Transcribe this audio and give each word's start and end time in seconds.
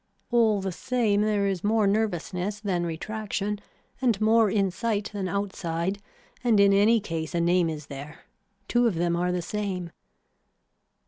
All 0.31 0.61
the 0.61 0.71
same 0.71 1.21
there 1.21 1.45
is 1.45 1.63
more 1.63 1.85
nervousness 1.85 2.59
than 2.59 2.87
retraction 2.87 3.59
and 4.01 4.19
more 4.19 4.49
in 4.49 4.71
sight 4.71 5.11
than 5.13 5.27
outside 5.27 5.99
and 6.43 6.59
in 6.59 6.73
any 6.73 6.99
case 6.99 7.35
a 7.35 7.39
name 7.39 7.69
is 7.69 7.85
there. 7.85 8.21
Two 8.67 8.87
of 8.87 8.95
them 8.95 9.15
are 9.15 9.31
the 9.31 9.43
same. 9.43 9.91